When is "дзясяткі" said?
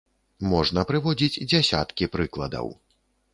1.51-2.09